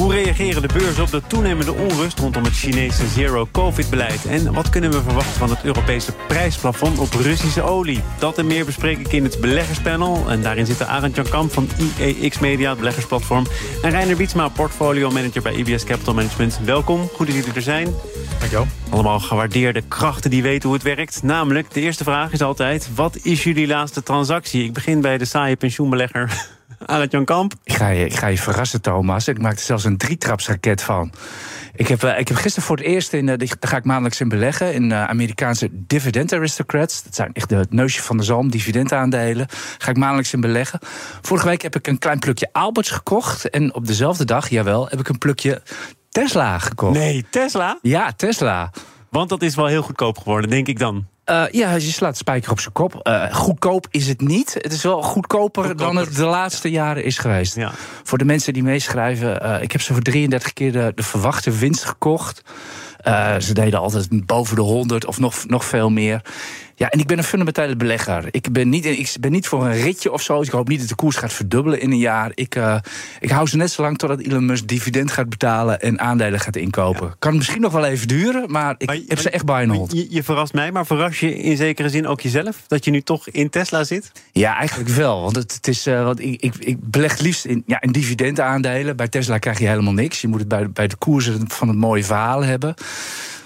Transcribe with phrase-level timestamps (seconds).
[0.00, 4.26] Hoe reageren de beurzen op de toenemende onrust rondom het Chinese zero-covid-beleid?
[4.26, 8.00] En wat kunnen we verwachten van het Europese prijsplafond op Russische olie?
[8.18, 10.30] Dat en meer bespreek ik in het beleggerspanel.
[10.30, 11.68] En daarin zitten Arend Jan Kamp van
[11.98, 13.46] IEX Media, het beleggersplatform.
[13.82, 16.60] En Reiner Bietsma, portfolio manager bij IBS Capital Management.
[16.64, 17.94] Welkom, goed dat jullie er zijn.
[18.38, 18.66] Dankjewel.
[18.90, 21.22] Allemaal gewaardeerde krachten die weten hoe het werkt.
[21.22, 22.88] Namelijk, de eerste vraag is altijd...
[22.94, 24.64] wat is jullie laatste transactie?
[24.64, 26.58] Ik begin bij de saaie pensioenbelegger
[26.90, 27.54] Arend Jan Kamp.
[27.64, 29.28] Ik ga, je, ik ga je verrassen, Thomas.
[29.28, 31.12] Ik maak er zelfs een drietrapsraket van.
[31.74, 34.20] Ik heb, eh, ik heb gisteren voor het eerst, in, uh, daar ga ik maandelijks
[34.20, 34.74] in beleggen...
[34.74, 37.02] in uh, Amerikaanse dividend aristocrats.
[37.02, 39.46] Dat zijn echt de, het neusje van de zalm, dividendaandelen.
[39.78, 40.78] Ga ik maandelijks in beleggen.
[41.20, 43.50] Vorige week heb ik een klein plukje Alberts gekocht.
[43.50, 45.62] En op dezelfde dag, jawel, heb ik een plukje
[46.08, 46.98] Tesla gekocht.
[46.98, 47.78] Nee, Tesla?
[47.82, 48.72] Ja, Tesla.
[49.10, 51.06] Want dat is wel heel goedkoop geworden, denk ik dan.
[51.30, 53.00] Uh, ja, je slaat de spijker op zijn kop.
[53.02, 54.54] Uh, goedkoop is het niet.
[54.54, 55.94] Het is wel goedkoper, goedkoper.
[55.94, 56.84] dan het de laatste ja.
[56.84, 57.54] jaren is geweest.
[57.54, 57.72] Ja.
[58.02, 61.50] Voor de mensen die meeschrijven, uh, ik heb ze voor 33 keer de, de verwachte
[61.50, 62.42] winst gekocht.
[63.38, 66.22] ze deden altijd boven de 100 of nog, nog veel meer.
[66.80, 68.28] Ja, en ik ben een fundamentele belegger.
[68.30, 70.42] Ik ben niet, ik ben niet voor een ritje of zo.
[70.42, 72.30] Ik hoop niet dat de koers gaat verdubbelen in een jaar.
[72.34, 72.76] Ik, uh,
[73.20, 76.56] ik hou ze net zo lang totdat Elon Musk dividend gaat betalen en aandelen gaat
[76.56, 77.06] inkopen.
[77.06, 77.14] Ja.
[77.18, 79.92] Kan misschien nog wel even duren, maar ik maar, heb ze echt and hold.
[79.92, 82.62] Je, je, verrast mij, maar verras je in zekere zin ook jezelf?
[82.66, 84.12] Dat je nu toch in Tesla zit?
[84.32, 85.22] Ja, eigenlijk wel.
[85.22, 88.96] Want het, het is, uh, want ik, ik, ik beleg liefst in, ja, in dividendaandelen.
[88.96, 90.20] Bij Tesla krijg je helemaal niks.
[90.20, 92.74] Je moet het bij, bij de koersen van het mooie verhaal hebben.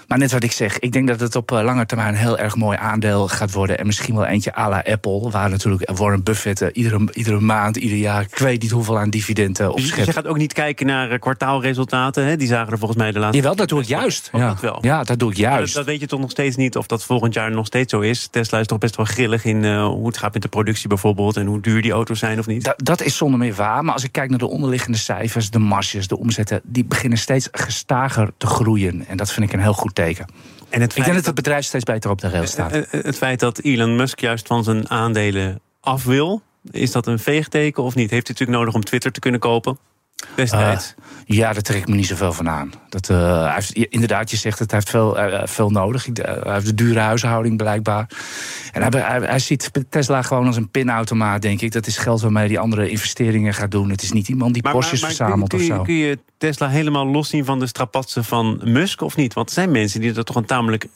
[0.07, 2.55] Maar net wat ik zeg, ik denk dat het op lange termijn een heel erg
[2.55, 3.79] mooi aandeel gaat worden.
[3.79, 7.75] En misschien wel eentje à la Apple, waar natuurlijk Warren Buffett uh, iedere, iedere maand,
[7.77, 9.95] ieder jaar, ik weet niet hoeveel aan dividenden opschept.
[9.95, 12.37] Dus je gaat ook niet kijken naar uh, kwartaalresultaten, hè?
[12.37, 13.37] die zagen er volgens mij de laatste...
[13.37, 14.29] Jawel, dat doe ik juist.
[14.31, 14.47] Ja.
[14.47, 14.77] Dat wel.
[14.81, 15.73] ja, dat doe ik juist.
[15.73, 17.99] Dat, dat, weet je toch nog steeds niet of dat volgend jaar nog steeds zo
[17.99, 18.27] is.
[18.27, 21.37] Tesla is toch best wel grillig in uh, hoe het gaat met de productie bijvoorbeeld...
[21.37, 22.63] en hoe duur die auto's zijn of niet?
[22.63, 25.49] Da dat is zonder meer waar, maar als ik kijk naar de onderliggende cijfers...
[25.49, 29.07] de marges, de omzetten, die beginnen steeds gestager te groeien.
[29.07, 30.25] En dat vind ik een heel goed teken.
[30.69, 32.71] En het ik denk dat het bedrijf steeds beter op de rails staat.
[32.71, 36.41] Het, het feit dat Elon Musk juist van zijn aandelen af wil,
[36.71, 38.09] is dat een veegteken of niet?
[38.09, 39.77] Heeft hij natuurlijk nodig om Twitter te kunnen kopen?
[40.35, 40.95] Destijds.
[40.97, 42.71] Uh, ja, daar trek ik me niet zoveel van aan.
[42.89, 46.05] Dat, uh, hij heeft, inderdaad, je zegt het, hij heeft veel, uh, veel nodig.
[46.13, 48.09] hij heeft een dure huishouding blijkbaar.
[48.71, 51.71] En hij, hij, hij, ziet Tesla gewoon als een pinautomaat, denk ik.
[51.71, 53.89] Dat is geld waarmee hij andere investeringen gaat doen.
[53.89, 55.83] Het is niet iemand die postjes verzamelt kun, kun, of zo.
[55.83, 59.33] Kun je Tesla helemaal loszien van de strapatsen van Musk of niet?
[59.33, 60.87] Want er zijn mensen die dat toch een tamelijk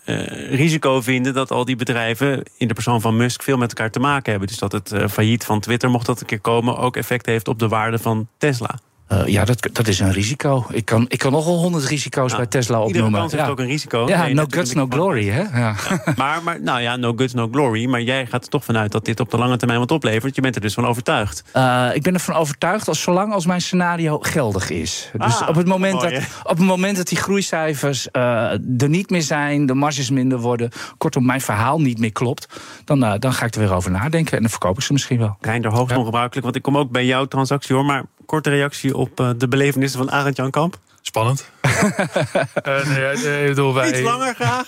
[0.50, 1.34] risico vinden...
[1.34, 4.48] dat al die bedrijven in de persoon van Musk veel met elkaar te maken hebben.
[4.48, 6.78] Dus dat het failliet van Twitter, mocht dat een keer komen...
[6.78, 8.80] ook effect heeft op de waarde van Tesla.
[9.14, 10.66] Uh, ja, dat, dat is een risico.
[10.70, 13.04] Ik kan, ik kan nogal honderd risico's bij Tesla opnoemen.
[13.04, 13.50] Iedere kans heeft ja.
[13.50, 14.08] ook een risico.
[14.08, 15.28] Ja, nee, no guts, no glory.
[15.30, 15.60] Hè?
[15.60, 15.76] Ja.
[16.16, 17.86] maar, maar, nou ja, no guts, no glory.
[17.86, 20.36] Maar jij gaat er toch vanuit dat dit op de lange termijn wat oplevert.
[20.36, 21.44] Je bent er dus van overtuigd.
[21.56, 25.10] Uh, ik ben ervan overtuigd als zolang als mijn scenario geldig is.
[25.18, 28.90] Dus ah, op, het moment mooi, dat, op het moment dat die groeicijfers uh, er
[28.90, 29.66] niet meer zijn...
[29.66, 32.48] de marges minder worden, kortom mijn verhaal niet meer klopt...
[32.86, 35.38] dan, dan ga ik er weer over nadenken en dan verkoop ik ze misschien wel.
[35.42, 37.86] Reinder, hoogst ongebruikelijk, want ik kom ook bij jouw transactie hoor...
[37.86, 40.78] maar korte reactie op uh, de belevenissen van Arend Jan Kamp?
[41.02, 41.50] Spannend.
[41.66, 43.90] uh, nee, ik bedoel, wij...
[43.90, 44.68] Iets langer graag?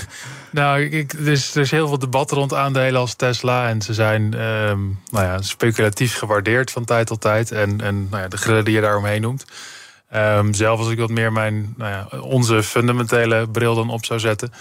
[0.50, 3.68] nou, ik, er, is, er is heel veel debat rond aandelen als Tesla.
[3.68, 7.52] En ze zijn um, nou ja, speculatief gewaardeerd van tijd tot tijd.
[7.52, 9.44] En, en nou ja, de grillen die je daaromheen noemt.
[10.14, 14.20] Um, zelf als ik wat meer mijn, nou ja, onze fundamentele bril dan op zou
[14.20, 14.52] zetten.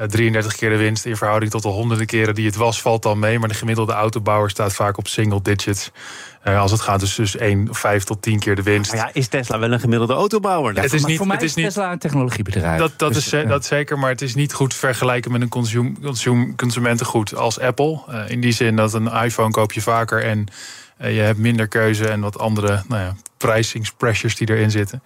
[0.00, 3.02] Uh, 33 keer de winst in verhouding tot de honderden keren die het was, valt
[3.02, 3.38] dan mee.
[3.38, 5.90] Maar de gemiddelde autobouwer staat vaak op single digits.
[6.48, 8.92] Uh, als het gaat dus, dus 1, 5 tot 10 keer de winst.
[8.92, 10.74] Maar ja, is Tesla wel een gemiddelde autobouwer?
[10.74, 12.78] Ja, het is niet, voor mij het is niet, Tesla een technologiebedrijf.
[12.78, 16.00] Dat, dat dus, is dat zeker, maar het is niet goed vergelijken met een consum,
[16.02, 18.00] consum, consumentengoed als Apple.
[18.10, 20.46] Uh, in die zin dat een iPhone koop je vaker en
[20.98, 25.02] je hebt minder keuze en wat andere nou ja, pricingspressures die erin zitten.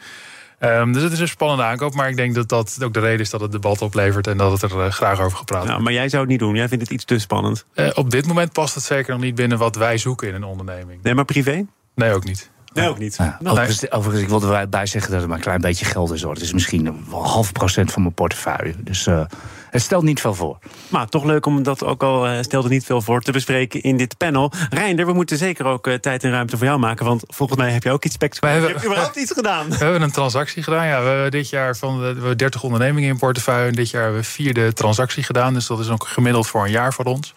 [0.63, 3.21] Um, dus het is een spannende aankoop, maar ik denk dat dat ook de reden
[3.21, 5.77] is dat het debat oplevert en dat het er uh, graag over gepraat wordt.
[5.77, 7.65] Ja, maar jij zou het niet doen, jij vindt het iets te spannend.
[7.75, 10.45] Uh, op dit moment past het zeker nog niet binnen wat wij zoeken in een
[10.45, 11.03] onderneming.
[11.03, 11.67] Nee, maar privé?
[11.95, 12.51] Nee, ook niet.
[12.73, 13.17] Nee, ook niet.
[13.17, 16.23] Ja, overigens, overigens, ik wilde erbij zeggen dat het maar een klein beetje geld is.
[16.23, 16.33] Hoor.
[16.33, 18.75] Het is misschien een half procent van mijn portefeuille.
[18.79, 19.25] Dus uh,
[19.71, 20.59] het stelt niet veel voor.
[20.89, 23.97] Maar toch leuk om dat ook al uh, stelde niet veel voor te bespreken in
[23.97, 24.53] dit panel.
[24.71, 27.07] Reinder, we moeten zeker ook uh, tijd en ruimte voor jou maken.
[27.07, 28.67] Want volgens mij heb je ook iets spectaculairs.
[28.67, 29.69] Je hebt überhaupt iets gedaan.
[29.69, 30.87] We hebben een transactie gedaan.
[30.87, 33.69] Ja, we hebben dit jaar van de, we hebben 30 ondernemingen in portefeuille.
[33.69, 35.55] En dit jaar hebben we vierde transactie gedaan.
[35.55, 37.33] Dus dat is ook gemiddeld voor een jaar voor ons.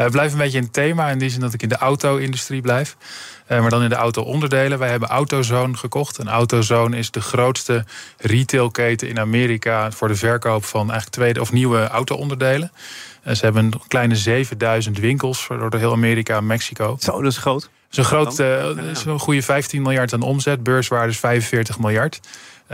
[0.00, 1.08] Uh, blijf een beetje in het thema.
[1.08, 2.96] In die zin dat ik in de auto-industrie blijf.
[3.48, 4.78] Uh, maar dan in de auto-onderdelen.
[4.78, 6.18] Wij hebben AutoZone gekocht.
[6.18, 7.84] En AutoZone is de grootste
[8.18, 12.72] retailketen in Amerika voor de verkoop van eigenlijk tweede of nieuwe auto-onderdelen.
[13.26, 16.96] Uh, ze hebben een kleine 7000 winkels door heel Amerika en Mexico.
[17.00, 17.70] Zo, dat is groot.
[17.88, 18.66] Zo'n groot, uh,
[19.16, 20.62] goede 15 miljard aan omzet.
[20.62, 22.20] Beurswaarde is 45 miljard.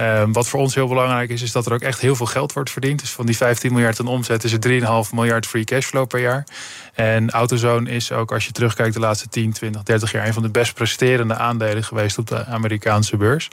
[0.01, 2.53] Um, wat voor ons heel belangrijk is, is dat er ook echt heel veel geld
[2.53, 3.01] wordt verdiend.
[3.01, 6.47] Dus van die 15 miljard aan omzet is er 3,5 miljard free cashflow per jaar.
[6.95, 10.27] En AutoZone is ook, als je terugkijkt de laatste 10, 20, 30 jaar...
[10.27, 13.49] een van de best presterende aandelen geweest op de Amerikaanse beurs.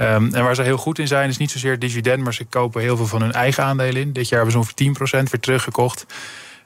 [0.00, 2.22] Um, en waar ze heel goed in zijn, is niet zozeer dividend...
[2.22, 4.12] maar ze kopen heel veel van hun eigen aandelen in.
[4.12, 6.06] Dit jaar hebben ze ongeveer 10% weer teruggekocht.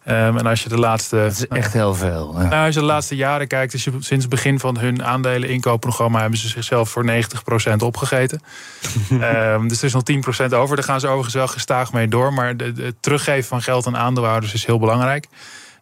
[0.08, 1.17] Um, en als je de laatste.
[1.17, 2.35] Dat is echt heel veel.
[2.37, 2.49] Ja.
[2.49, 6.20] Nou, als je de laatste jaren kijkt, dus sinds het begin van hun aandelen inkoopprogramma
[6.20, 8.43] hebben ze zichzelf voor 90% opgegeten.
[9.11, 10.03] um, dus er is nog
[10.50, 10.76] 10% over.
[10.76, 12.32] Daar gaan ze overigens wel gestaag mee door.
[12.32, 15.26] Maar het teruggeven van geld aan aandeelhouders is heel belangrijk.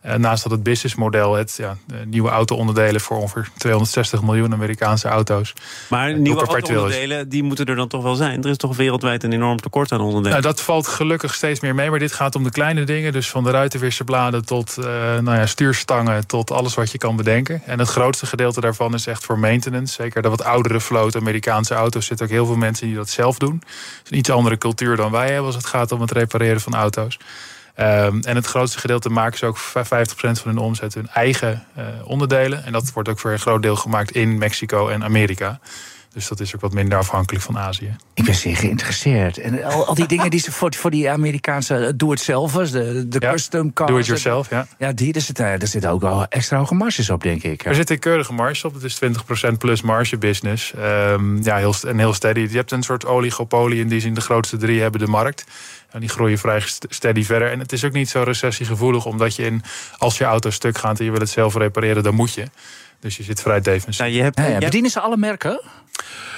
[0.06, 5.52] Uh, naast dat het businessmodel, het ja, nieuwe auto-onderdelen voor ongeveer 260 miljoen Amerikaanse auto's.
[5.88, 8.42] Maar uh, nieuwe auto-onderdelen, die moeten er dan toch wel zijn.
[8.42, 10.30] Er is toch wereldwijd een enorm tekort aan onderdelen.
[10.30, 11.90] Nou, dat valt gelukkig steeds meer mee.
[11.90, 13.12] Maar dit gaat om de kleine dingen.
[13.12, 14.84] Dus van de ruitenwisserbladen tot uh,
[15.18, 17.62] nou ja, stuurstangen, tot alles wat je kan bedenken.
[17.66, 19.94] En het grootste gedeelte daarvan is echt voor maintenance.
[19.94, 23.38] Zeker de wat oudere vloot Amerikaanse auto's zitten ook heel veel mensen die dat zelf
[23.38, 23.62] doen.
[23.64, 26.60] Het is een iets andere cultuur dan wij hebben als het gaat om het repareren
[26.60, 27.18] van auto's.
[27.80, 29.62] Um, en het grootste gedeelte maken ze ook 50%
[30.12, 32.64] van hun omzet hun eigen uh, onderdelen.
[32.64, 35.58] En dat wordt ook voor een groot deel gemaakt in Mexico en Amerika.
[36.14, 37.96] Dus dat is ook wat minder afhankelijk van Azië.
[38.14, 39.38] Ik ben zeer geïnteresseerd.
[39.38, 43.16] En al, al die dingen die ze voor, voor die Amerikaanse uh, do-it-zelfers, de, de
[43.20, 43.90] ja, custom cars.
[43.90, 44.66] Do-it-yourself, ja.
[44.78, 47.64] Ja, die, er, zitten, er zitten ook wel extra hoge marges op, denk ik.
[47.64, 48.74] Er zitten keurige marges op.
[48.74, 49.00] Het is
[49.50, 50.72] 20% plus marge business.
[50.78, 52.40] Um, ja, heel, en heel steady.
[52.40, 55.44] Je hebt een soort oligopolie in die zin de grootste drie hebben de markt.
[55.90, 57.50] En die groeien vrij steady verder.
[57.50, 59.62] En het is ook niet zo recessiegevoelig, omdat je in,
[59.98, 62.44] als je auto stuk gaat en je wil het zelf repareren, dan moet je.
[63.04, 63.98] Dus je zit vrij defensief.
[63.98, 64.58] Nou, je hebt, ja, ja.
[64.58, 65.60] Bedienen ze alle merken?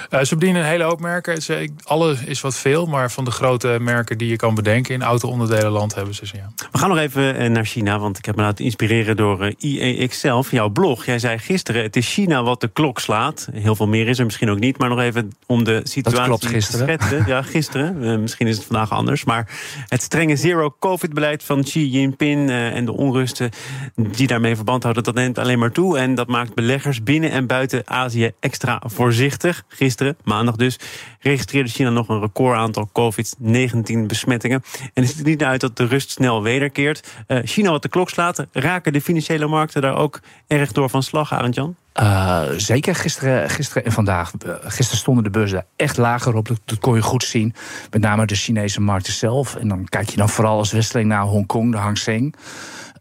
[0.09, 1.41] Uh, ze bedienen een hele hoop merken.
[1.41, 5.01] Ze, alle is wat veel, maar van de grote merken die je kan bedenken in
[5.01, 6.35] auto-onderdelenland hebben ze ze.
[6.35, 6.51] Ja.
[6.71, 9.53] We gaan nog even eh, naar China, want ik heb me laten inspireren door uh,
[9.57, 11.05] IEX zelf, jouw blog.
[11.05, 13.49] Jij zei gisteren: het is China wat de klok slaat.
[13.53, 16.27] Heel veel meer is er misschien ook niet, maar nog even om de situatie dat
[16.27, 16.87] klopt, gisteren.
[16.87, 17.27] te schetsen.
[17.27, 18.21] Ja, gisteren.
[18.21, 19.23] misschien is het vandaag anders.
[19.23, 19.49] Maar
[19.87, 23.49] het strenge zero-COVID-beleid van Xi Jinping en de onrusten
[23.95, 25.97] die daarmee verband houden, dat neemt alleen maar toe.
[25.97, 29.63] En dat maakt beleggers binnen en buiten Azië extra voorzichtig.
[29.67, 30.79] Gisteren, maandag dus,
[31.19, 34.63] registreerde China nog een record aantal COVID-19 besmettingen.
[34.93, 37.07] En het ziet er niet uit dat de rust snel wederkeert.
[37.27, 41.03] Uh, China wat de klok slaat, raken de financiële markten daar ook erg door van
[41.03, 41.75] slag, Arend Jan?
[42.01, 44.31] Uh, zeker gisteren, gisteren en vandaag.
[44.61, 46.47] Gisteren stonden de beurzen echt lager op.
[46.65, 47.53] Dat, kon je goed zien.
[47.91, 49.55] Met name de Chinese markten zelf.
[49.55, 52.33] En dan kijk je dan vooral als Westeling naar Hongkong, de Hang Seng.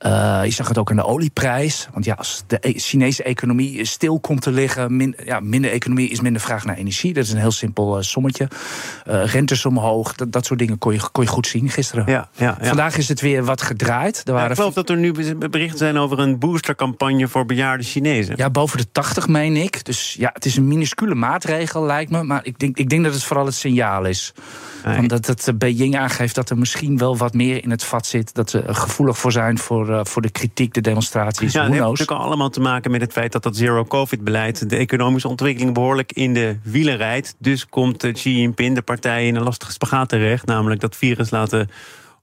[0.07, 1.89] Uh, je zag het ook aan de olieprijs.
[1.93, 6.09] Want ja, als de e Chinese economie stil komt te liggen, min, ja, minder economie
[6.09, 7.13] is minder vraag naar energie.
[7.13, 8.49] Dat is een heel simpel uh, sommetje.
[9.09, 12.05] Uh, rentes omhoog, dat, dat soort dingen kon je, kon je goed zien gisteren.
[12.07, 12.67] Ja, ja, ja.
[12.67, 14.23] Vandaag is het weer wat gedraaid.
[14.25, 15.13] Er waren ik geloof dat er nu
[15.51, 18.35] berichten zijn over een boostercampagne voor bejaarde Chinezen.
[18.37, 19.85] Ja, boven de 80 meen ik.
[19.85, 22.23] Dus ja, het is een minuscule maatregel, lijkt me.
[22.23, 24.33] Maar ik denk, ik denk dat het vooral het signaal is.
[24.85, 24.99] Nee.
[24.99, 28.35] Omdat het Beijing aangeeft dat er misschien wel wat meer in het vat zit.
[28.35, 31.53] Dat ze gevoelig voor zijn voor, uh, voor de kritiek, de demonstraties.
[31.53, 35.29] Ja, dat heeft natuurlijk allemaal te maken met het feit dat dat zero-covid-beleid de economische
[35.29, 37.35] ontwikkeling behoorlijk in de wielen rijdt.
[37.39, 40.47] Dus komt Xi Jinping, de partij, in een lastige spagaat terecht.
[40.47, 41.71] Namelijk dat virus laten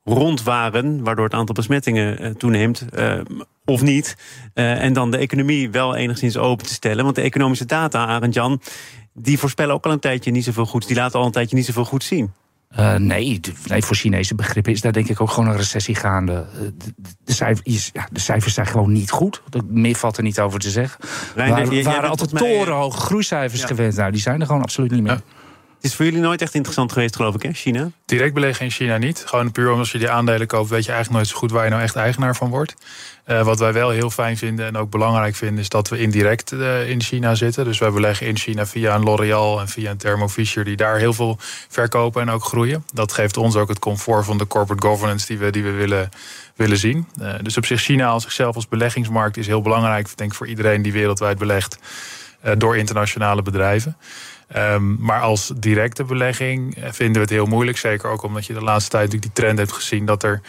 [0.04, 2.86] rondwaren, waardoor het aantal besmettingen uh, toeneemt.
[2.94, 3.20] Uh,
[3.66, 4.18] of niet.
[4.54, 7.04] Uh, en dan de economie wel enigszins open te stellen.
[7.04, 8.62] Want de economische data, Arend Jan,
[9.14, 10.88] die voorspellen ook al een tijdje niet zoveel goed.
[10.88, 12.32] Die laten al een tijdje niet zoveel goed zien.
[12.80, 16.46] Uh, nee, nee, voor Chinese begrippen is daar denk ik ook gewoon een recessie gaande.
[16.78, 19.42] De, de, cijfers, ja, de cijfers zijn gewoon niet goed.
[19.68, 21.00] Meer valt er niet over te zeggen.
[21.36, 23.68] We waren altijd torenhoge groeicijfers ja.
[23.68, 23.96] gewend.
[23.96, 25.12] Nou, die zijn er gewoon absoluut niet meer.
[25.12, 25.43] Ja.
[25.84, 27.92] Is voor jullie nooit echt interessant geweest, geloof ik, hè, China?
[28.06, 29.24] Direct beleggen in China niet.
[29.26, 31.70] Gewoon puur omdat je die aandelen koopt, weet je eigenlijk nooit zo goed waar je
[31.70, 32.74] nou echt eigenaar van wordt.
[33.28, 36.52] Uh, wat wij wel heel fijn vinden en ook belangrijk vinden, is dat we indirect
[36.52, 37.66] uh, in China zitten.
[37.66, 40.98] Dus wij beleggen in China via een L'Oreal en via een Thermo Fisher, die daar
[40.98, 41.38] heel veel
[41.70, 42.86] verkopen en ook groeien.
[42.94, 46.10] Dat geeft ons ook het comfort van de corporate governance die we, die we willen,
[46.56, 47.08] willen zien.
[47.22, 50.48] Uh, dus op zich, China als zichzelf als beleggingsmarkt is heel belangrijk, denk ik, voor
[50.48, 51.78] iedereen die wereldwijd belegt
[52.58, 53.98] door internationale bedrijven.
[54.56, 57.78] Um, maar als directe belegging vinden we het heel moeilijk.
[57.78, 60.42] Zeker ook omdat je de laatste tijd natuurlijk die trend hebt gezien dat er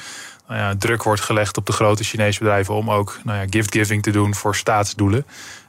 [0.48, 4.02] nou ja, druk wordt gelegd op de grote Chinese bedrijven om ook nou ja, gift-giving
[4.02, 5.26] te doen voor staatsdoelen.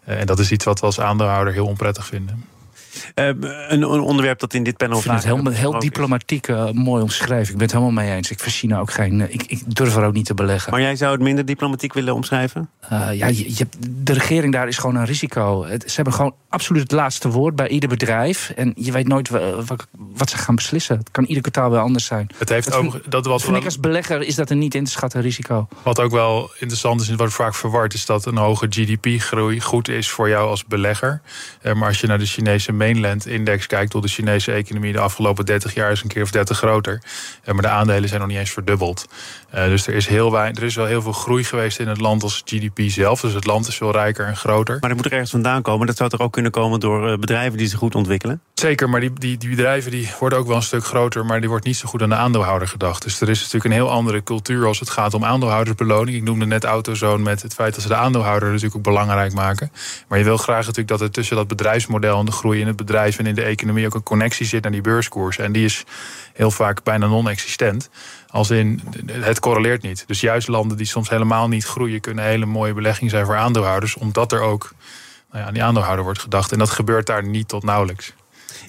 [0.07, 2.45] Uh, en dat is iets wat we als aandeelhouder heel onprettig vinden.
[3.15, 4.97] Een, onderwerp dat in dit panel.
[4.97, 7.51] Ik vind het heel, heel diplomatiek mooi omschreven.
[7.51, 8.31] Ik ben het helemaal mee eens.
[8.31, 9.21] Ik zie China ook geen.
[9.21, 10.71] Ik, ik, durf er ook niet te beleggen.
[10.71, 12.69] Maar jij zou het minder diplomatiek willen omschrijven?
[12.89, 15.65] ja, je, de regering daar is gewoon een risico.
[15.85, 18.49] ze hebben gewoon absoluut het laatste woord bij ieder bedrijf.
[18.55, 20.97] En je weet nooit wat, wat ze gaan beslissen.
[20.97, 22.27] Het kan ieder kwartaal wel anders zijn.
[22.37, 23.11] Het heeft dat ook.
[23.11, 25.67] dat wat vind ik als belegger is dat een niet in te schatten risico.
[25.83, 29.87] Wat ook wel interessant is en wat vaak verward is dat een hoge GDP-groei goed
[29.87, 31.21] is voor jou als belegger.
[31.61, 34.99] Eh, maar als je naar de Chinese mainland index kijkt, door de Chinese economie de
[34.99, 37.01] afgelopen 30 jaar is een keer of 30 groter.
[37.43, 39.07] Eh, maar de aandelen zijn nog niet eens verdubbeld.
[39.49, 41.99] Eh, dus er is, heel weinig, er is wel heel veel groei geweest in het
[41.99, 43.21] land als GDP zelf.
[43.21, 44.77] Dus het land is veel rijker en groter.
[44.79, 45.87] Maar dat moet er ergens vandaan komen.
[45.87, 48.41] Dat zou toch ook kunnen komen door bedrijven die zich goed ontwikkelen?
[48.53, 51.49] Zeker, maar die, die, die bedrijven die worden ook wel een stuk groter, maar die
[51.49, 53.03] wordt niet zo goed aan de aandeelhouder gedacht.
[53.03, 56.17] Dus er is natuurlijk een heel andere cultuur als het gaat om aandeelhoudersbeloning.
[56.17, 59.71] Ik noemde net Autozone met het feit dat ze de aandeelhouder natuurlijk ook belangrijk maken.
[60.07, 62.74] Maar je wil graag natuurlijk dat er tussen dat bedrijfsmodel en de groei in het
[62.75, 65.37] bedrijf en in de economie ook een connectie zit naar die beurskoers.
[65.37, 65.83] En die is
[66.33, 67.89] heel vaak bijna non-existent.
[68.27, 70.03] Als in, het correleert niet.
[70.07, 73.95] Dus juist landen die soms helemaal niet groeien, kunnen hele mooie belegging zijn voor aandeelhouders,
[73.95, 74.73] omdat er ook
[75.31, 76.51] nou ja, aan die aandeelhouder wordt gedacht.
[76.51, 78.13] En dat gebeurt daar niet tot nauwelijks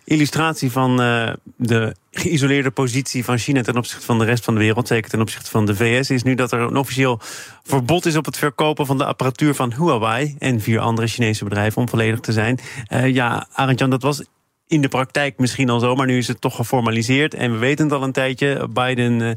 [0.04, 4.60] illustratie van uh, de geïsoleerde positie van China ten opzichte van de rest van de
[4.60, 7.20] wereld, zeker ten opzichte van de VS, is nu dat er een officieel
[7.62, 11.80] verbod is op het verkopen van de apparatuur van Huawei en vier andere Chinese bedrijven,
[11.82, 12.58] om volledig te zijn.
[12.92, 14.22] Uh, ja, Arendtjan, dat was
[14.66, 17.34] in de praktijk misschien al zo, maar nu is het toch geformaliseerd.
[17.34, 18.68] En we weten het al een tijdje.
[18.68, 19.34] Biden uh,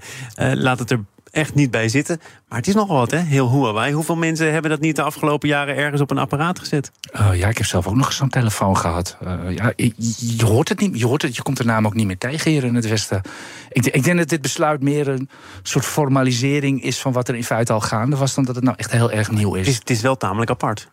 [0.53, 2.19] laat het er echt niet bij zitten.
[2.47, 3.19] Maar het is nogal wat, hè?
[3.19, 3.93] Heel Huawei.
[3.93, 6.91] Hoeveel mensen hebben dat niet de afgelopen jaren ergens op een apparaat gezet?
[7.15, 9.17] Uh, ja, ik heb zelf ook nog zo'n telefoon gehad.
[9.23, 10.99] Uh, ja, je, hoort het niet.
[10.99, 13.21] Je, hoort het, je komt de naam ook niet meer tegen hier in het Westen.
[13.69, 15.29] Ik, ik, denk dat dit besluit meer een
[15.63, 18.77] soort formalisering is van wat er in feite al gaande was, dan dat het nou
[18.77, 19.59] echt heel erg nieuw is.
[19.59, 20.89] Het is, het is wel tamelijk apart.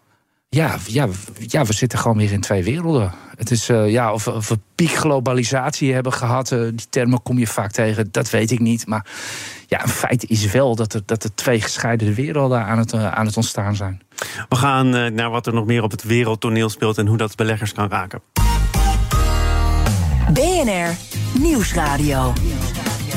[0.48, 3.12] Ja, ja, ja, we zitten gewoon weer in twee werelden.
[3.36, 7.46] Het is, uh, ja, of, of, we piekglobalisatie hebben gehad, uh, die termen kom je
[7.46, 8.86] vaak tegen, dat weet ik niet.
[8.86, 9.06] Maar
[9.66, 13.12] ja, een feit is wel dat er, dat er twee gescheiden werelden aan het, uh,
[13.12, 14.02] aan het ontstaan zijn.
[14.48, 17.72] We gaan naar wat er nog meer op het wereldtoneel speelt en hoe dat beleggers
[17.72, 18.20] kan raken.
[20.32, 20.96] BNR
[21.38, 22.32] Nieuwsradio.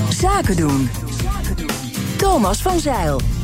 [0.10, 0.89] Zaken doen.
[2.18, 3.38] Thomas van Zeil.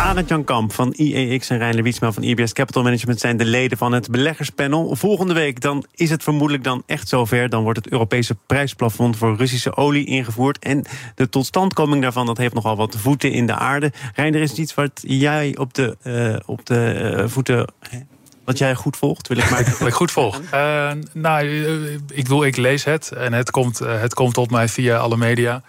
[0.00, 3.78] Arend Jan Kamp van IEX en Reiner Wietsma van IBS Capital Management zijn de leden
[3.78, 4.96] van het beleggerspanel.
[4.96, 7.48] Volgende week dan is het vermoedelijk dan echt zover.
[7.48, 10.58] Dan wordt het Europese prijsplafond voor Russische olie ingevoerd.
[10.58, 13.92] En de totstandkoming daarvan dat heeft nogal wat voeten in de aarde.
[14.14, 17.72] Reiner, is iets wat jij op de, uh, op de uh, voeten
[18.44, 19.64] wat jij goed volgt, wil ik maar.
[19.78, 20.40] Wat ik goed volg.
[20.54, 21.46] Uh, nou,
[22.12, 25.62] ik wil, ik lees het en het komt, het komt tot mij via alle media.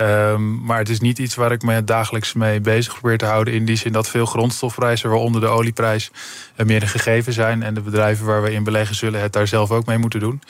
[0.00, 3.54] Um, maar het is niet iets waar ik me dagelijks mee bezig probeer te houden.
[3.54, 6.10] In die zin dat veel grondstofprijzen, waaronder de olieprijs,
[6.56, 7.62] meer een gegeven zijn.
[7.62, 10.42] En de bedrijven waar we in beleggen zullen het daar zelf ook mee moeten doen.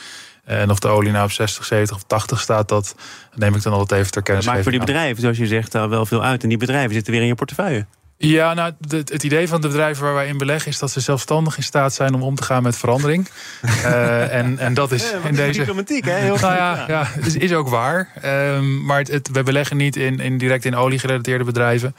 [0.44, 2.94] En of de olie nou op 60, 70 of 80 staat, dat
[3.34, 4.46] neem ik dan altijd even ter kennis.
[4.46, 6.42] Maar voor die bedrijven, zoals je zegt, daar wel veel uit.
[6.42, 7.86] En die bedrijven zitten weer in je portefeuille.
[8.20, 11.56] Ja, nou, het, idee van de bedrijven waar wij in beleggen is dat ze zelfstandig
[11.56, 13.28] in staat zijn om om te gaan met verandering.
[13.64, 15.58] uh, en, en dat is in deze.
[15.58, 16.14] Diplomatiek, hè?
[16.14, 18.12] Heel nou ja, ja is, is ook waar.
[18.24, 21.94] Um, maar het, beleggen niet in, in direct in oliegerelateerde bedrijven.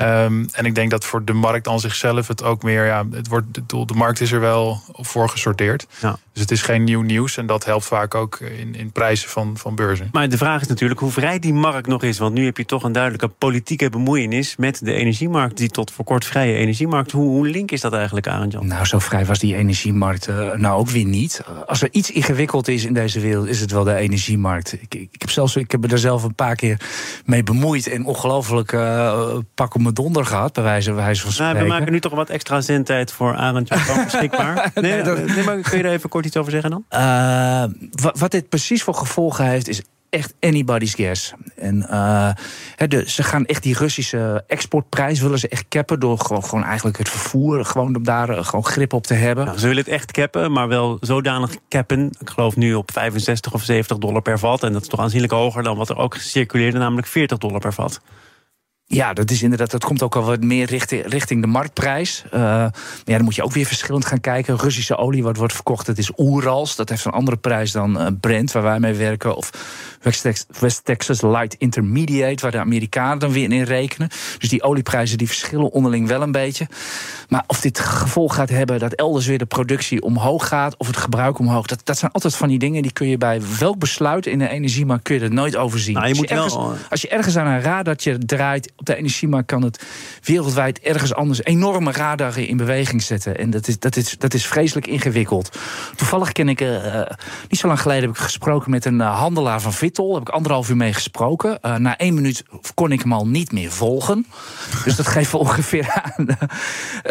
[0.00, 3.28] Um, en ik denk dat voor de markt aan zichzelf het ook meer, ja, het
[3.28, 5.86] wordt, de, de markt is er wel voor gesorteerd.
[6.00, 6.16] Ja.
[6.32, 9.56] Dus het is geen nieuw nieuws en dat helpt vaak ook in, in prijzen van,
[9.56, 10.08] van beurzen.
[10.12, 12.18] Maar de vraag is natuurlijk hoe vrij die markt nog is.
[12.18, 16.04] Want nu heb je toch een duidelijke politieke bemoeienis met de energiemarkt, die tot voor
[16.04, 17.12] kort vrije energiemarkt.
[17.12, 20.78] Hoe, hoe link is dat eigenlijk, Arend Nou, zo vrij was die energiemarkt uh, nou
[20.78, 21.42] ook weer niet.
[21.66, 24.72] Als er iets ingewikkeld is in deze wereld, is het wel de energiemarkt.
[24.72, 26.80] Ik, ik, heb, zelfs, ik heb me daar zelf een paar keer
[27.24, 31.54] mee bemoeid en ongelooflijk uh, pak donder gehad, bij wijze, wijze van spreken.
[31.54, 33.68] Nou, we maken nu toch wat extra zendtijd voor Arend
[34.04, 34.70] beschikbaar.
[34.74, 36.84] nee, nee, maar kun je er even kort iets over zeggen dan?
[36.90, 39.82] Uh, wat, wat dit precies voor gevolgen heeft, is
[40.14, 41.32] echt anybody's guess.
[41.56, 42.30] En uh,
[42.88, 46.98] de, ze gaan echt die Russische exportprijs willen ze echt cappen door gewoon, gewoon eigenlijk
[46.98, 49.44] het vervoer, gewoon om daar uh, gewoon grip op te hebben.
[49.44, 52.10] Nou, ze willen het echt cappen, maar wel zodanig cappen.
[52.20, 54.62] Ik geloof nu op 65 of 70 dollar per vat.
[54.62, 57.72] En dat is toch aanzienlijk hoger dan wat er ook circuleerde, namelijk 40 dollar per
[57.72, 58.00] vat.
[58.94, 59.70] Ja, dat is inderdaad.
[59.70, 62.24] Dat komt ook al wat meer richting, richting de marktprijs.
[62.26, 62.72] Uh, maar
[63.04, 64.56] ja, dan moet je ook weer verschillend gaan kijken.
[64.56, 66.76] Russische olie, wat wordt verkocht, dat is Oerals.
[66.76, 69.36] Dat heeft een andere prijs dan uh, Brent, waar wij mee werken.
[69.36, 69.50] Of
[70.60, 74.08] West Texas Light Intermediate, waar de Amerikanen dan weer in rekenen.
[74.38, 76.66] Dus die olieprijzen die verschillen onderling wel een beetje.
[77.28, 80.96] Maar of dit gevolg gaat hebben dat elders weer de productie omhoog gaat, of het
[80.96, 84.26] gebruik omhoog, dat, dat zijn altijd van die dingen die kun je bij welk besluit
[84.26, 85.94] in de energiemarkt kun je er nooit overzien.
[85.94, 86.76] Nou, je als, je moet ergens, wel...
[86.90, 89.84] als je ergens aan een radartje draait op de energiemarkt kan het
[90.22, 93.38] wereldwijd ergens anders enorme radaren in beweging zetten.
[93.38, 95.58] En dat is, dat is, dat is vreselijk ingewikkeld.
[95.96, 97.02] Toevallig ken ik, uh,
[97.48, 100.14] niet zo lang geleden heb ik gesproken met een handelaar van Vittel.
[100.14, 101.58] Heb ik anderhalf uur mee gesproken.
[101.78, 104.26] na één minuut kon ik hem al niet meer volgen.
[104.84, 106.26] Dus dat geeft ongeveer aan.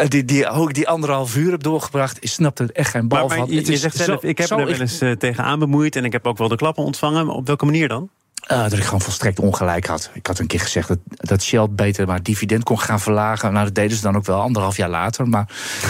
[0.08, 2.16] die, die ook die anderhalf uur heb doorgebracht.
[2.20, 3.50] Ik snapte er echt geen bal van.
[3.50, 6.38] Je, je zegt zelf, ik heb er wel eens tegenaan bemoeid en ik heb ook
[6.38, 7.28] wel de klappen ontvangen.
[7.28, 8.10] Op welke manier dan?
[8.52, 10.10] Uh, dat ik gewoon volstrekt ongelijk had.
[10.12, 13.52] Ik had een keer gezegd dat, dat Shell beter maar dividend kon gaan verlagen.
[13.52, 15.28] Nou, dat deden ze dan ook wel anderhalf jaar later.
[15.28, 15.48] Maar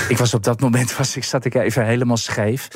[0.08, 2.68] ik was op dat moment was, ik, zat ik even helemaal scheef.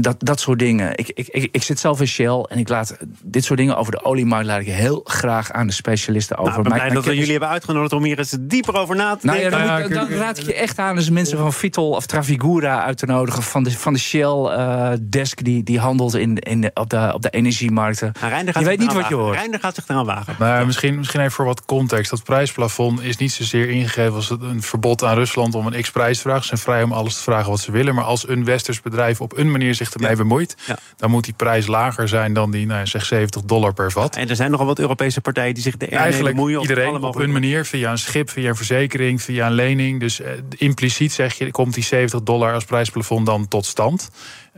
[0.00, 0.98] Dat, dat soort dingen.
[0.98, 3.92] Ik, ik, ik, ik, zit zelf in Shell en ik laat dit soort dingen over
[3.92, 6.62] de oliemarkt laat ik heel graag aan de specialisten over.
[6.62, 9.50] Nou, maar, dat we jullie hebben uitgenodigd om hier eens dieper over na te denken.
[9.50, 12.84] Nou, ja, dan, dan, raad ik je echt aan als mensen van Vitol of Trafigura
[12.84, 16.70] uit te nodigen van de, van de Shell uh, desk die, die handelt in, in
[16.74, 18.12] op, de, op de energiemarkten.
[18.20, 19.34] Nou, je weet niet wat je hoort.
[19.34, 20.36] Reinder gaat zich eraan wagen.
[20.38, 22.10] Nou, misschien, misschien even voor wat context.
[22.10, 26.22] Dat prijsplafond is niet zozeer ingegeven als een verbod aan Rusland om een x-prijs te
[26.22, 26.42] vragen.
[26.42, 27.94] Ze zijn vrij om alles te vragen wat ze willen.
[27.94, 30.16] Maar als een westers bedrijf op een manier zich ermee ja.
[30.16, 30.56] bemoeit,
[30.96, 34.16] dan moet die prijs lager zijn dan die, nou, zeg 70 dollar per vat.
[34.16, 36.60] En er zijn nogal wat Europese partijen die zich er Eigenlijk bemoeien.
[36.60, 40.00] Iedereen op hun manier, via een schip, via een verzekering, via een lening.
[40.00, 44.10] Dus eh, impliciet zeg je, komt die 70 dollar als prijsplafond dan tot stand.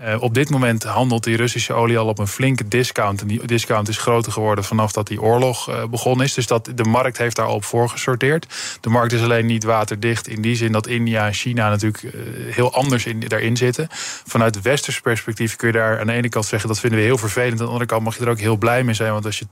[0.05, 3.21] Uh, op dit moment handelt die Russische olie al op een flinke discount.
[3.21, 6.35] En die discount is groter geworden vanaf dat die oorlog uh, begonnen is.
[6.35, 8.47] Dus dat, de markt heeft daar al op voorgesorteerd.
[8.81, 12.11] De markt is alleen niet waterdicht in die zin dat India en China natuurlijk uh,
[12.55, 13.87] heel anders in, daarin zitten.
[14.27, 17.19] Vanuit westers perspectief kun je daar aan de ene kant zeggen dat vinden we heel
[17.19, 17.53] vervelend.
[17.53, 19.13] Aan de andere kant mag je er ook heel blij mee zijn.
[19.13, 19.47] Want als je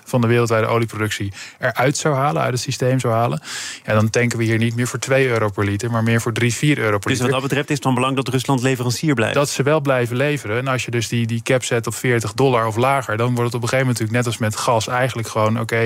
[0.00, 3.40] 10% van de wereldwijde olieproductie eruit zou halen, uit het systeem zou halen,
[3.84, 6.32] ja, dan tanken we hier niet meer voor 2 euro per liter, maar meer voor
[6.32, 7.10] 3, 4 euro per liter.
[7.10, 9.34] Dus wat dat betreft is het van belang dat Rusland leverancier blijft.
[9.34, 10.58] Dat ze wel blijven leveren.
[10.58, 13.52] En als je dus die, die cap zet op 40 dollar of lager, dan wordt
[13.52, 15.80] het op een gegeven moment natuurlijk net als met gas eigenlijk gewoon: oké,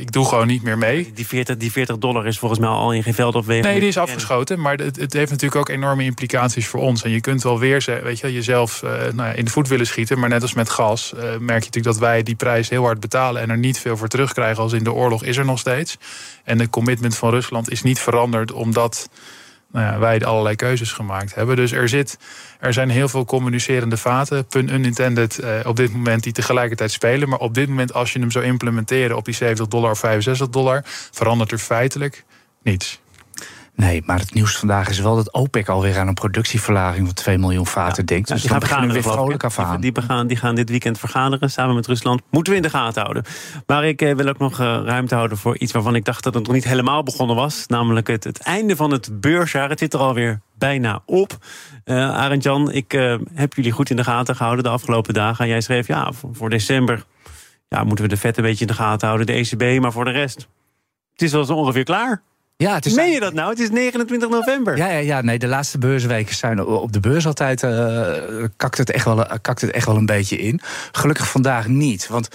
[0.00, 1.10] ik doe gewoon niet meer mee.
[1.14, 3.64] Die 40, die 40 dollar is volgens mij al in geen veld of wegen.
[3.64, 4.60] Nee, die is afgeschoten.
[4.60, 7.02] Maar het, het, heeft natuurlijk ook enorme implicaties voor ons.
[7.02, 9.86] En je kunt wel weer weet je, jezelf uh, nou ja, in de voet willen
[9.86, 10.18] schieten.
[10.18, 13.00] Maar net als met gas uh, merk je natuurlijk dat wij die prijs heel hard
[13.00, 14.62] betalen en er niet veel voor terugkrijgen.
[14.62, 15.96] Als in de oorlog is er nog steeds.
[16.44, 19.08] En de commitment van Rusland is niet veranderd omdat
[19.72, 21.56] nou ja, wij allerlei keuzes gemaakt hebben.
[21.56, 22.18] Dus er, zit,
[22.60, 27.28] er zijn heel veel communicerende vaten, pun unintended, eh, op dit moment die tegelijkertijd spelen.
[27.28, 30.48] Maar op dit moment, als je hem zou implementeren op die 70 dollar of 65
[30.48, 32.24] dollar, verandert er feitelijk
[32.62, 33.00] niets.
[33.76, 37.38] Nee, maar het nieuws vandaag is wel dat OPEC alweer aan een productieverlaging van 2
[37.38, 38.28] miljoen vaten denkt.
[38.28, 39.80] Dus die gaan weer vrolijk af aan.
[39.80, 42.22] Die, gaan, die gaan dit weekend vergaderen samen met Rusland.
[42.30, 43.24] Moeten we in de gaten houden.
[43.66, 46.34] Maar ik eh, wil ook nog uh, ruimte houden voor iets waarvan ik dacht dat
[46.34, 47.66] het nog niet helemaal begonnen was.
[47.66, 49.68] Namelijk het, het einde van het beursjaar.
[49.68, 51.36] Het zit er alweer bijna op.
[51.84, 55.48] Uh, Arend Jan, ik heb jullie goed in de gaten gehouden de afgelopen dagen.
[55.48, 57.04] Jij schreef ja, voor, voor december
[57.68, 59.26] ja, moeten we de vet een beetje in de gaten houden.
[59.26, 60.48] De ECB, maar voor de rest.
[61.12, 62.22] Het is wel zo ongeveer klaar.
[62.58, 63.50] Ja, het is Meen je dat nou?
[63.50, 64.76] Het is 29 november.
[64.76, 67.62] Ja, ja, ja nee, de laatste beursweken zijn op de beurs altijd.
[67.62, 70.60] Uh, kakt, het echt wel, kakt het echt wel een beetje in.
[70.92, 72.08] Gelukkig vandaag niet.
[72.08, 72.28] Want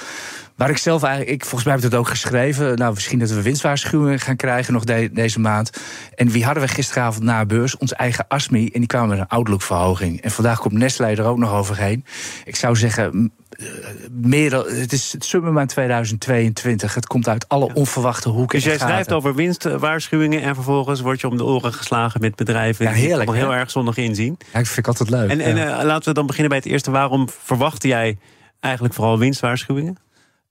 [0.62, 1.34] waar ik zelf eigenlijk.
[1.34, 2.78] Ik, volgens mij heb ik het ook geschreven.
[2.78, 5.70] Nou, misschien dat we winstwaarschuwingen gaan krijgen nog deze maand.
[6.16, 7.78] En wie hadden we gisteravond na beurs?
[7.78, 8.70] Ons eigen ASMI.
[8.74, 10.22] En die kwamen met een outlookverhoging.
[10.22, 12.06] En vandaag komt Nestlé er ook nog overheen.
[12.46, 13.66] Ik zou zeggen, eh,
[14.12, 16.94] meer, het is het summum 2022.
[16.94, 18.56] Het komt uit alle onverwachte hoeken.
[18.56, 22.86] Dus jij schrijft over winstwaarschuwingen en vervolgens word je om de oren geslagen met bedrijven
[22.86, 24.38] ja, heerlijk, die heel erg zonnig inzien.
[24.54, 25.30] Ja, ik vind ik altijd leuk.
[25.30, 26.92] En, en uh, laten we dan beginnen bij het eerste.
[26.92, 28.18] Waarom verwacht jij
[28.60, 29.98] eigenlijk vooral winstwaarschuwingen?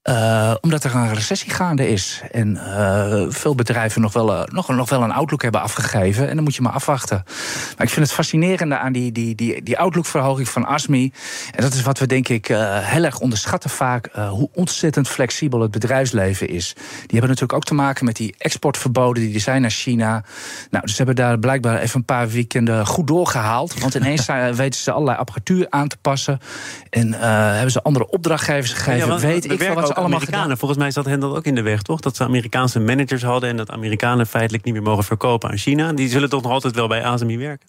[0.09, 2.21] Uh, omdat er een recessie gaande is.
[2.31, 6.29] En uh, veel bedrijven nog wel, uh, nog, nog wel een outlook hebben afgegeven.
[6.29, 7.23] En dan moet je maar afwachten.
[7.77, 11.11] Maar ik vind het fascinerende aan die, die, die, die outlookverhoging van ASMI.
[11.55, 14.09] En dat is wat we denk ik heel erg onderschatten vaak.
[14.15, 16.73] hoe ontzettend flexibel het bedrijfsleven is.
[16.75, 20.23] Die hebben natuurlijk ook te maken met die exportverboden die er zijn naar China.
[20.69, 23.79] Nou, dus ze hebben daar blijkbaar even een paar weekenden goed doorgehaald.
[23.79, 26.39] Want ineens weten ze allerlei apparatuur aan te passen.
[26.89, 29.07] En hebben ze andere opdrachtgevers gegeven.
[29.07, 30.57] Ja, Weet ik wat Amerikanen.
[30.57, 31.99] Volgens mij zat hen dat ook in de weg, toch?
[31.99, 35.93] Dat ze Amerikaanse managers hadden en dat Amerikanen feitelijk niet meer mogen verkopen aan China.
[35.93, 37.67] Die zullen toch nog altijd wel bij ASMI werken?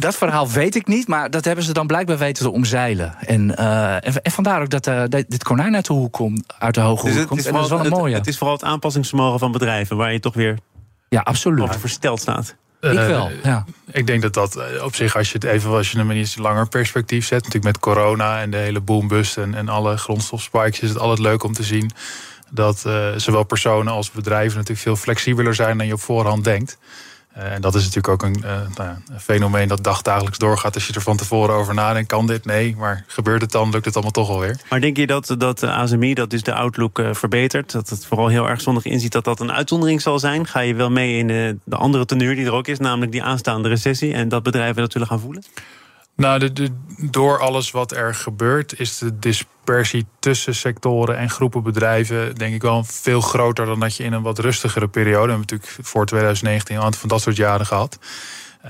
[0.00, 3.14] dat verhaal weet ik niet, maar dat hebben ze dan blijkbaar weten te omzeilen.
[3.18, 6.80] En, uh, en, vandaar ook dat uh, dit konijn uit de hoek komt, uit de
[6.80, 7.46] hoge dus hoek komt.
[7.46, 8.14] en dat is wel een mooie.
[8.14, 10.58] Het is vooral het aanpassingsvermogen van bedrijven waar je toch weer
[11.08, 11.62] ja, absoluut.
[11.62, 12.56] over versteld staat.
[12.92, 13.64] Ik wel, ja.
[13.90, 16.68] Ik denk dat dat op zich, als je het even als je een iets langer
[16.68, 20.98] perspectief zet, natuurlijk met corona en de hele boombust en, en alle grondstofspikes, is het
[20.98, 21.90] altijd leuk om te zien
[22.50, 26.78] dat uh, zowel personen als bedrijven natuurlijk veel flexibeler zijn dan je op voorhand denkt.
[27.34, 30.74] En dat is natuurlijk ook een, nou ja, een, fenomeen dat dagdagelijks doorgaat.
[30.74, 32.44] Als je er van tevoren over nadenkt, kan dit?
[32.44, 32.76] Nee.
[32.76, 34.60] Maar gebeurt het dan, lukt het allemaal toch alweer.
[34.70, 37.72] Maar denk je dat, dat ASMI, dat is de outlook, verbetert?
[37.72, 40.46] Dat het vooral heel erg zonnig inziet dat dat een uitzondering zal zijn?
[40.46, 43.22] Ga je wel mee in de, de andere teneur die er ook is, namelijk die
[43.22, 44.14] aanstaande recessie...
[44.14, 45.42] en dat bedrijven dat zullen gaan voelen?
[46.16, 46.50] Nou,
[46.98, 52.62] door alles wat er gebeurt, is de dispersie tussen sectoren en groepen bedrijven, denk ik
[52.62, 55.26] wel veel groter dan dat je in een wat rustigere periode.
[55.26, 57.98] We hebben natuurlijk voor 2019 een aantal van dat soort jaren gehad.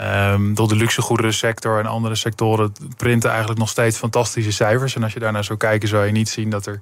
[0.01, 4.97] Um, door de luxegoederensector en andere sectoren printen eigenlijk nog steeds fantastische cijfers.
[4.97, 6.81] En als je daarnaar zou kijken, zou je niet zien dat er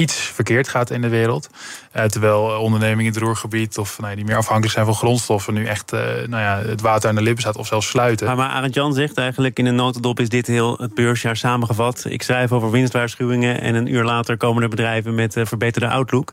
[0.00, 1.48] iets verkeerd gaat in de wereld.
[1.96, 5.66] Uh, terwijl ondernemingen in het roergebied of nou, die meer afhankelijk zijn van grondstoffen nu
[5.66, 8.26] echt uh, nou ja, het water aan de lippen staat of zelfs sluiten.
[8.26, 12.04] Maar, maar Arend Jan zegt eigenlijk in een notendop is dit heel het beursjaar samengevat.
[12.08, 16.32] Ik schrijf over winstwaarschuwingen en een uur later komen er bedrijven met uh, verbeterde outlook.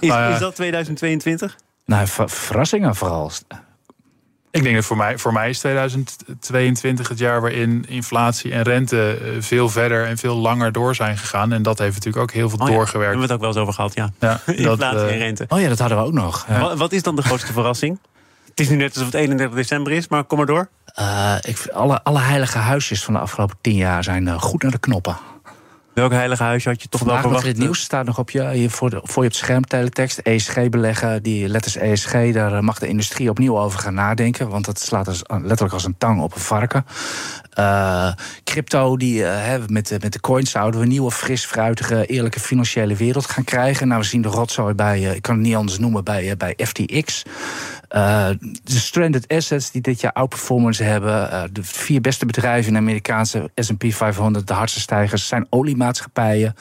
[0.00, 1.56] Is, nou is dat 2022?
[1.84, 3.30] Nou, verrassingen vooral.
[4.50, 9.18] Ik denk dat voor mij, voor mij is 2022 het jaar waarin inflatie en rente
[9.22, 11.52] eh, veel verder en veel langer door zijn gegaan.
[11.52, 13.18] En dat heeft natuurlijk ook heel veel oh ja, doorgewerkt.
[13.18, 14.10] Hebben we het ook wel eens over gehad, ja.
[14.18, 15.44] ja inflatie dat, uh, en rente.
[15.48, 16.46] Oh ja, dat hadden we ook nog.
[16.48, 16.60] Ja.
[16.60, 17.98] Wat, wat, is dan de grootste verrassing?
[18.48, 20.68] Het is nu net alsof het 31 december is, maar kom maar door.
[20.98, 24.78] Uh, ik, alle, alle heilige huisjes van de afgelopen tien jaar zijn goed naar de
[24.78, 25.16] knoppen.
[25.98, 27.46] Welk heilige huisje had je toch wel verwacht?
[27.46, 30.18] Het nieuws staat nog op je, voor, de, voor je op het scherm teletext.
[30.18, 34.48] ESG beleggen, die letters ESG, daar mag de industrie opnieuw over gaan nadenken.
[34.48, 36.86] Want dat slaat als, letterlijk als een tang op een varken.
[37.58, 38.12] Uh,
[38.44, 42.94] crypto, die, uh, met, met de coins zouden we een nieuwe, fris, fruitige, eerlijke financiële
[42.94, 43.88] wereld gaan krijgen.
[43.88, 46.54] Nou, we zien de rotzooi bij, uh, ik kan het niet anders noemen, bij, bij
[46.56, 47.22] FTX.
[47.94, 48.28] Uh,
[48.64, 51.10] de stranded assets die dit jaar outperformance hebben.
[51.32, 56.54] Uh, de vier beste bedrijven in de Amerikaanse S&P 500, de hardste stijgers, zijn oliemaatschappijen.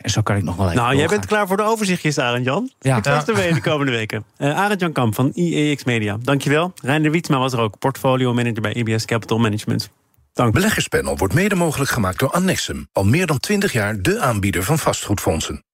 [0.00, 1.08] En zo kan ik nog wel even Nou, doorgaan.
[1.08, 2.70] jij bent klaar voor de overzichtjes, Arend Jan.
[2.80, 2.94] Ja.
[2.96, 4.24] Het was de komende weken.
[4.38, 6.72] Uh, Arend Jan Kamp van IEX Media, dankjewel.
[6.82, 9.90] Reiner Wietsma was er ook, portfolio manager bij EBS Capital Management.
[10.32, 10.52] Dank.
[10.54, 12.88] Beleggerspanel wordt mede mogelijk gemaakt door Annexum.
[12.92, 15.64] Al meer dan 20 jaar de aanbieder van vastgoedfondsen.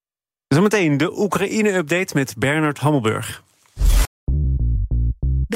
[0.48, 3.42] Zometeen de Oekraïne-update met Bernard Hammelburg.